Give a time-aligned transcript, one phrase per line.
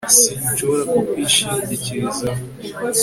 [0.17, 2.31] Sinshobora kukwishingikirizaho